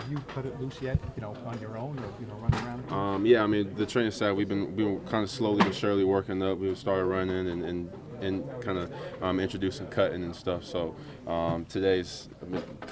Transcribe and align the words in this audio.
have 0.00 0.10
you 0.10 0.18
cut 0.28 0.46
it 0.46 0.60
loose 0.60 0.80
yet? 0.80 0.98
You 1.16 1.22
know, 1.22 1.34
on 1.46 1.58
your 1.60 1.76
own 1.78 1.98
or 1.98 2.08
you 2.20 2.26
know, 2.26 2.34
running 2.34 2.66
around? 2.66 2.92
Um, 2.92 3.26
yeah, 3.26 3.42
I 3.42 3.46
mean 3.46 3.74
the 3.74 3.86
training 3.86 4.12
side, 4.12 4.32
we've 4.32 4.48
been 4.48 4.76
we 4.76 4.84
were 4.84 5.00
kind 5.00 5.24
of 5.24 5.30
slowly 5.30 5.64
but 5.64 5.74
surely 5.74 6.04
working 6.04 6.42
up. 6.42 6.58
We 6.58 6.74
started 6.74 7.04
running 7.04 7.48
and 7.48 7.64
and, 7.64 7.90
and 8.20 8.44
kind 8.60 8.78
of 8.78 8.92
um, 9.22 9.40
introducing 9.40 9.86
cutting 9.88 10.22
and 10.22 10.34
stuff. 10.34 10.64
So 10.64 10.94
um, 11.26 11.64
today's 11.66 12.28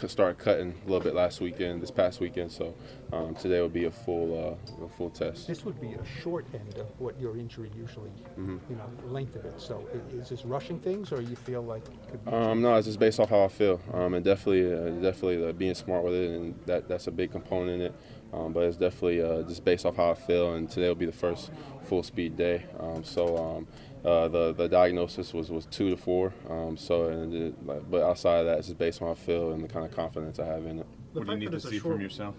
start 0.06 0.38
cutting 0.38 0.74
a 0.84 0.86
little 0.86 1.00
bit 1.00 1.14
last 1.14 1.40
weekend, 1.40 1.82
this 1.82 1.90
past 1.90 2.20
weekend. 2.20 2.50
So 2.52 2.74
um, 3.12 3.34
today 3.34 3.60
will 3.60 3.68
be 3.68 3.84
a 3.84 3.90
full 3.90 4.58
uh, 4.80 4.84
a 4.84 4.88
full 4.88 5.10
test. 5.10 5.46
This 5.46 5.64
would 5.64 5.80
be 5.80 5.94
a 5.94 6.04
short 6.22 6.46
end 6.54 6.78
of 6.78 6.88
what 6.98 7.18
your 7.20 7.36
injury 7.36 7.70
usually, 7.76 8.10
Mm-hmm. 8.38 8.58
you 8.68 8.76
know, 8.76 8.90
length 9.12 9.36
of 9.36 9.44
it. 9.44 9.60
So 9.60 9.86
is 10.12 10.28
this 10.28 10.44
rushing 10.44 10.78
things, 10.80 11.12
or 11.12 11.20
you 11.22 11.36
feel 11.36 11.62
like 11.62 11.84
it 11.86 12.10
could 12.10 12.24
be? 12.24 12.30
Um, 12.32 12.62
no, 12.62 12.74
it's 12.76 12.86
just 12.86 12.98
based 12.98 13.20
off 13.20 13.30
how 13.30 13.44
I 13.44 13.48
feel, 13.48 13.80
um, 13.92 14.14
and 14.14 14.24
definitely, 14.24 14.72
uh, 14.72 14.90
definitely 15.00 15.46
uh, 15.48 15.52
being 15.52 15.74
smart 15.74 16.04
with 16.04 16.14
it, 16.14 16.30
and 16.30 16.54
that 16.66 16.88
that's 16.88 17.06
a 17.06 17.10
big 17.12 17.30
component 17.30 17.80
in 17.80 17.80
it. 17.82 17.94
Um, 18.32 18.52
but 18.52 18.64
it's 18.64 18.76
definitely 18.76 19.22
uh, 19.22 19.42
just 19.42 19.64
based 19.64 19.86
off 19.86 19.96
how 19.96 20.10
I 20.10 20.14
feel, 20.14 20.54
and 20.54 20.68
today 20.68 20.88
will 20.88 20.94
be 20.94 21.06
the 21.06 21.12
first 21.12 21.50
full 21.84 22.02
speed 22.02 22.36
day. 22.36 22.64
Um, 22.80 23.04
so 23.04 23.36
um, 23.36 23.66
uh, 24.04 24.28
the 24.28 24.52
the 24.52 24.68
diagnosis 24.68 25.32
was, 25.32 25.50
was 25.50 25.66
two 25.66 25.90
to 25.90 25.96
four. 25.96 26.32
Um, 26.48 26.76
so, 26.76 27.08
it, 27.08 27.90
but 27.90 28.02
outside 28.02 28.40
of 28.40 28.46
that, 28.46 28.58
it's 28.58 28.68
just 28.68 28.78
based 28.78 29.00
on 29.00 29.08
how 29.08 29.12
I 29.12 29.16
feel 29.16 29.52
and 29.52 29.62
the 29.62 29.68
kind 29.68 29.84
of 29.84 29.92
confidence 29.92 30.38
I 30.38 30.46
have 30.46 30.66
in 30.66 30.80
it. 30.80 30.86
The 31.12 31.20
What 31.20 31.26
do 31.26 31.32
you 31.32 31.38
need 31.38 31.52
to 31.52 31.60
see 31.60 31.78
from 31.78 32.00
yourself? 32.00 32.34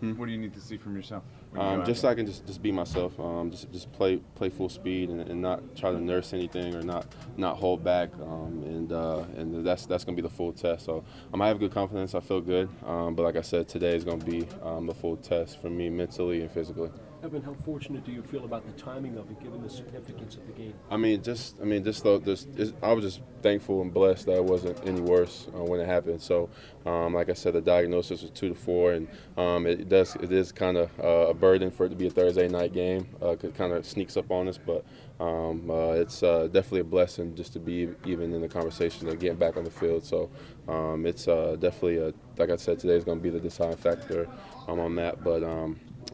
What 0.00 0.26
do 0.26 0.32
you 0.32 0.38
need 0.38 0.54
to 0.54 0.60
see 0.60 0.76
from 0.76 0.96
yourself? 0.96 1.22
Um, 1.56 1.84
just 1.84 2.02
so? 2.02 2.08
I 2.08 2.14
can 2.14 2.26
just, 2.26 2.46
just 2.46 2.62
be 2.62 2.70
myself, 2.70 3.18
um, 3.18 3.50
just 3.50 3.72
just 3.72 3.90
play 3.92 4.16
play 4.34 4.50
full 4.50 4.68
speed 4.68 5.08
and, 5.08 5.20
and 5.22 5.40
not 5.40 5.76
try 5.76 5.90
to 5.90 5.98
nurse 5.98 6.32
anything 6.32 6.74
or 6.74 6.82
not 6.82 7.06
not 7.36 7.56
hold 7.56 7.82
back, 7.82 8.10
um, 8.20 8.62
and 8.66 8.92
uh, 8.92 9.24
and 9.36 9.66
that's 9.66 9.86
that's 9.86 10.04
gonna 10.04 10.16
be 10.16 10.22
the 10.22 10.28
full 10.28 10.52
test. 10.52 10.84
So 10.84 11.04
um, 11.32 11.40
I 11.40 11.48
have 11.48 11.58
good 11.58 11.72
confidence. 11.72 12.14
I 12.14 12.20
feel 12.20 12.40
good, 12.40 12.68
um, 12.84 13.14
but 13.14 13.22
like 13.22 13.36
I 13.36 13.42
said, 13.42 13.68
today 13.68 13.96
is 13.96 14.04
gonna 14.04 14.24
be 14.24 14.46
um, 14.62 14.86
the 14.86 14.94
full 14.94 15.16
test 15.16 15.60
for 15.60 15.70
me 15.70 15.88
mentally 15.88 16.42
and 16.42 16.50
physically. 16.50 16.90
Evan, 17.22 17.42
how 17.42 17.54
fortunate 17.54 18.04
do 18.04 18.12
you 18.12 18.22
feel 18.22 18.44
about 18.44 18.66
the 18.66 18.80
timing 18.80 19.16
of 19.16 19.30
it, 19.30 19.40
given 19.42 19.62
the 19.62 19.70
significance 19.70 20.36
of 20.36 20.46
the 20.46 20.52
game? 20.52 20.74
I 20.90 20.96
mean, 20.96 21.22
just 21.22 21.56
I 21.60 21.64
mean, 21.64 21.82
just 21.82 22.04
though, 22.04 22.20
just 22.20 22.48
I 22.82 22.92
was 22.92 23.04
just 23.04 23.20
thankful 23.42 23.80
and 23.80 23.92
blessed 23.92 24.26
that 24.26 24.36
it 24.36 24.44
wasn't 24.44 24.78
any 24.86 25.00
worse 25.00 25.48
uh, 25.54 25.64
when 25.64 25.80
it 25.80 25.86
happened. 25.86 26.20
So, 26.20 26.50
um, 26.84 27.14
like 27.14 27.30
I 27.30 27.32
said, 27.32 27.54
the 27.54 27.62
diagnosis 27.62 28.20
was 28.20 28.30
two 28.30 28.50
to 28.50 28.54
four, 28.54 28.92
and 28.92 29.08
um, 29.38 29.66
it 29.66 29.88
does 29.88 30.14
it 30.16 30.30
is 30.30 30.52
kind 30.52 30.76
of 30.76 30.90
uh, 31.00 31.30
a 31.30 31.34
burden 31.34 31.70
for 31.70 31.86
it 31.86 31.88
to 31.88 31.96
be 31.96 32.06
a 32.06 32.10
Thursday 32.10 32.48
night 32.48 32.74
game. 32.74 33.08
Uh, 33.22 33.30
it 33.30 33.54
kind 33.54 33.72
of 33.72 33.86
sneaks 33.86 34.16
up 34.18 34.30
on 34.30 34.46
us, 34.46 34.58
but 34.58 34.84
um, 35.18 35.70
uh, 35.70 35.92
it's 35.92 36.22
uh, 36.22 36.48
definitely 36.52 36.80
a 36.80 36.84
blessing 36.84 37.34
just 37.34 37.54
to 37.54 37.58
be 37.58 37.88
even 38.04 38.34
in 38.34 38.42
the 38.42 38.48
conversation 38.48 39.08
of 39.08 39.18
getting 39.18 39.38
back 39.38 39.56
on 39.56 39.64
the 39.64 39.70
field. 39.70 40.04
So, 40.04 40.30
um, 40.68 41.06
it's 41.06 41.26
uh, 41.28 41.56
definitely 41.58 41.96
a, 41.96 42.12
like 42.36 42.50
I 42.50 42.56
said, 42.56 42.78
today 42.78 42.94
is 42.94 43.04
going 43.04 43.18
to 43.18 43.22
be 43.22 43.30
the 43.30 43.40
deciding 43.40 43.78
factor 43.78 44.28
um, 44.68 44.80
on 44.80 44.94
that, 44.96 45.24
but. 45.24 45.42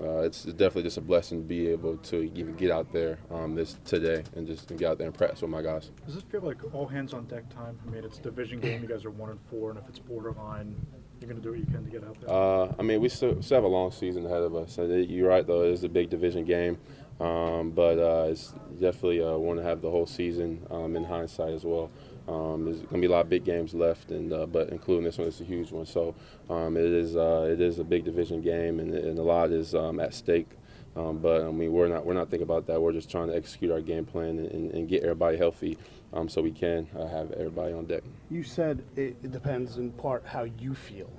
Uh, 0.01 0.21
it's 0.21 0.45
definitely 0.45 0.85
just 0.85 0.97
a 0.97 1.01
blessing 1.01 1.43
to 1.43 1.47
be 1.47 1.69
able 1.69 1.97
to 1.98 2.31
even 2.35 2.55
get 2.55 2.71
out 2.71 2.93
there 2.93 3.19
um, 3.31 3.55
this 3.55 3.77
today 3.85 4.23
and 4.35 4.47
just 4.47 4.69
get 4.77 4.89
out 4.89 4.98
there 4.98 5.07
and 5.07 5.17
practice 5.17 5.43
with 5.43 5.51
my 5.51 5.62
guys. 5.62 5.91
Does 6.07 6.15
this 6.15 6.25
feel 6.25 6.41
like 6.41 6.59
all 6.75 6.87
hands 6.87 7.12
on 7.12 7.27
deck 7.27 7.48
time? 7.55 7.79
I 7.87 7.91
mean, 7.91 8.05
it's 8.05 8.19
a 8.19 8.23
division 8.23 8.61
game. 8.61 8.83
You 8.83 8.89
guys 8.89 9.05
are 9.05 9.11
one 9.11 9.31
and 9.31 9.41
four, 9.51 9.70
and 9.70 9.79
if 9.79 9.89
it's 9.89 9.98
borderline, 9.98 10.75
you're 11.23 11.31
going 11.31 11.41
to 11.41 11.48
do 11.48 11.51
what 11.51 11.61
you 11.61 11.67
can 11.67 11.84
to 11.84 11.91
get 11.91 12.05
out 12.05 12.20
there. 12.20 12.31
Uh, 12.31 12.75
I 12.78 12.83
mean, 12.83 13.01
we 13.01 13.09
still, 13.09 13.41
still 13.42 13.56
have 13.56 13.65
a 13.65 13.69
long 13.69 13.92
season 13.92 14.27
ahead 14.27 14.42
of 14.42 14.55
us. 14.55 14.77
You're 14.77 15.29
right, 15.29 15.47
though, 15.47 15.62
it 15.62 15.70
is 15.70 15.84
a 15.84 15.89
big 15.89 16.11
division 16.11 16.45
game, 16.45 16.79
um, 17.20 17.70
but 17.70 17.98
uh, 17.98 18.27
it's 18.29 18.53
definitely 18.81 19.23
uh, 19.23 19.37
want 19.37 19.59
to 19.59 19.64
have 19.64 19.81
the 19.81 19.91
whole 19.91 20.06
season 20.06 20.67
um, 20.70 20.97
in 20.97 21.05
hindsight 21.05 21.55
as 21.55 21.64
well. 21.64 21.91
Um, 22.29 22.64
there's 22.64 22.79
going 22.79 23.01
to 23.01 23.01
be 23.01 23.06
a 23.06 23.11
lot 23.11 23.25
of 23.25 23.31
big 23.31 23.45
games 23.45 23.75
left, 23.75 24.11
and 24.11 24.33
uh, 24.33 24.47
but 24.47 24.69
including 24.70 25.05
this 25.05 25.19
one, 25.19 25.27
it's 25.27 25.41
a 25.41 25.45
huge 25.45 25.73
one. 25.73 25.87
So 25.87 26.14
um, 26.48 26.77
it 26.77 26.84
is 26.84 27.17
uh, 27.17 27.48
it 27.51 27.61
is 27.61 27.81
a 27.81 27.84
big 27.84 28.05
division 28.05 28.41
game, 28.42 28.79
and, 28.79 28.95
and 28.95 29.19
a 29.19 29.23
lot 29.23 29.51
is 29.51 29.75
um, 29.75 29.98
at 29.98 30.14
stake. 30.14 30.48
Um, 30.95 31.19
but 31.19 31.43
I 31.43 31.51
mean, 31.51 31.73
we're 31.73 31.89
not 31.89 32.05
we're 32.05 32.15
not 32.15 32.29
thinking 32.29 32.45
about 32.45 32.67
that. 32.67 32.81
We're 32.81 32.93
just 32.93 33.11
trying 33.11 33.29
to 33.29 33.37
execute 33.37 33.71
our 33.71 33.81
game 33.81 34.05
plan 34.05 34.39
and, 34.39 34.71
and, 34.73 34.89
get 34.89 35.03
everybody 35.03 35.39
healthy, 35.39 35.79
um, 36.13 36.29
so 36.29 36.42
we 36.42 36.53
can 36.53 36.86
uh, 36.98 37.07
have 37.07 37.33
everybody 37.33 37.73
on 37.73 37.86
deck. 37.86 38.03
You 38.30 38.42
said 38.42 38.85
it, 38.97 39.30
depends 39.33 39.79
in 39.79 39.91
part 39.92 40.27
how 40.27 40.45
you 40.45 40.75
feel, 40.75 41.11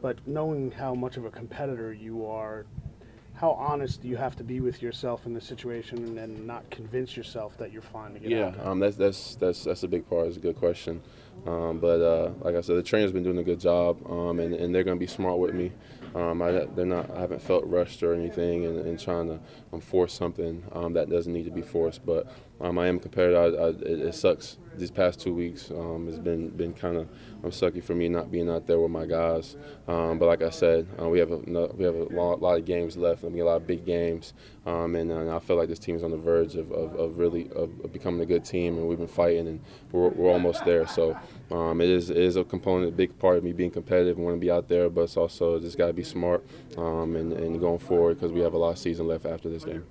but 0.00 0.18
knowing 0.26 0.70
how 0.70 0.94
much 0.94 1.16
of 1.16 1.24
a 1.24 1.30
competitor 1.30 1.92
you 1.92 2.24
are, 2.24 2.66
how 3.34 3.50
honest 3.52 4.00
do 4.00 4.08
you 4.08 4.16
have 4.16 4.36
to 4.36 4.44
be 4.44 4.60
with 4.60 4.80
yourself 4.80 5.26
in 5.26 5.34
the 5.34 5.40
situation 5.40 6.18
and, 6.18 6.46
not 6.46 6.68
convince 6.70 7.16
yourself 7.16 7.58
that 7.58 7.72
you're 7.72 7.82
fine 7.82 8.12
to 8.12 8.20
get 8.20 8.30
Yeah, 8.30 8.46
out 8.46 8.56
there? 8.56 8.68
um, 8.68 8.78
that's 8.78 8.96
that's 8.96 9.34
that's 9.36 9.64
that's 9.64 9.82
a 9.82 9.88
big 9.88 10.08
part. 10.08 10.28
It's 10.28 10.36
a 10.36 10.40
good 10.40 10.56
question, 10.56 11.02
um, 11.46 11.80
but 11.80 12.00
uh, 12.00 12.30
like 12.42 12.54
I 12.54 12.60
said, 12.60 12.76
the 12.76 12.82
trainer's 12.82 13.10
been 13.10 13.24
doing 13.24 13.38
a 13.38 13.42
good 13.42 13.58
job, 13.58 13.98
um, 14.08 14.38
and, 14.38 14.54
and 14.54 14.72
they're 14.72 14.84
going 14.84 14.96
to 14.96 15.00
be 15.00 15.08
smart 15.08 15.38
with 15.38 15.52
me. 15.52 15.72
Um, 16.14 16.42
I, 16.42 16.52
they're 16.52 16.86
not. 16.86 17.10
I 17.10 17.20
haven't 17.20 17.42
felt 17.42 17.64
rushed 17.66 18.02
or 18.02 18.14
anything, 18.14 18.64
and, 18.66 19.00
trying 19.00 19.26
to 19.26 19.40
um, 19.72 19.80
force 19.80 20.12
something 20.12 20.62
um, 20.72 20.92
that 20.92 21.10
doesn't 21.10 21.32
need 21.32 21.44
to 21.44 21.50
be 21.50 21.62
forced. 21.62 22.06
But 22.06 22.32
um, 22.60 22.78
I 22.78 22.86
am 22.86 23.00
competitive. 23.00 23.36
I, 23.36 23.62
I, 23.62 23.68
it, 23.68 24.00
it 24.00 24.14
sucks. 24.14 24.58
These 24.76 24.90
past 24.90 25.20
two 25.20 25.32
weeks 25.32 25.70
um, 25.70 26.06
has 26.06 26.18
been 26.18 26.48
been 26.50 26.72
kind 26.72 26.96
of 26.96 27.08
um, 27.44 27.50
sucky 27.50 27.82
for 27.82 27.94
me 27.94 28.08
not 28.08 28.32
being 28.32 28.50
out 28.50 28.66
there 28.66 28.78
with 28.80 28.90
my 28.90 29.06
guys. 29.06 29.56
Um, 29.86 30.18
but 30.18 30.26
like 30.26 30.42
I 30.42 30.50
said, 30.50 30.86
uh, 31.00 31.08
we 31.08 31.18
have 31.18 31.30
a 31.30 31.38
we 31.38 31.84
have 31.84 31.94
a 31.94 32.04
lot, 32.14 32.40
lot 32.40 32.58
of 32.58 32.64
games 32.64 32.96
left. 32.96 33.24
I 33.24 33.28
mean, 33.28 33.42
a 33.42 33.44
lot 33.44 33.56
of 33.56 33.66
big 33.66 33.84
games, 33.84 34.34
and, 34.66 35.12
uh, 35.12 35.36
I 35.36 35.38
feel 35.40 35.56
like 35.56 35.68
this 35.68 35.78
team 35.78 35.94
is 35.94 36.02
on 36.02 36.10
the 36.10 36.16
verge 36.16 36.56
of, 36.56 36.72
of, 36.72 36.94
of 36.96 37.18
really 37.18 37.50
of, 37.54 37.92
becoming 37.92 38.20
a 38.20 38.26
good 38.26 38.44
team, 38.44 38.78
and 38.78 38.88
we've 38.88 38.98
been 38.98 39.06
fighting, 39.06 39.46
and 39.46 39.60
we're, 39.92 40.08
we're 40.08 40.30
almost 40.30 40.64
there. 40.64 40.86
So 40.86 41.16
it 41.50 41.88
is 41.88 42.10
it 42.10 42.16
is 42.16 42.36
a 42.36 42.44
component, 42.44 42.88
a 42.88 42.96
big 42.96 43.16
part 43.18 43.36
of 43.36 43.44
me 43.44 43.52
being 43.52 43.70
competitive 43.70 44.16
and 44.16 44.24
want 44.24 44.36
to 44.36 44.40
be 44.40 44.50
out 44.50 44.68
there, 44.68 44.88
but 44.90 45.02
it's 45.02 45.16
also 45.16 45.60
just 45.60 45.78
got 45.78 45.86
to 45.86 45.92
smart 46.04 46.44
um, 46.76 47.16
and, 47.16 47.32
and 47.32 47.60
going 47.60 47.78
forward 47.78 48.14
because 48.14 48.32
we 48.32 48.40
have 48.40 48.54
a 48.54 48.58
lot 48.58 48.70
of 48.70 48.78
season 48.78 49.06
left 49.08 49.26
after 49.26 49.48
this 49.48 49.64
game. 49.64 49.84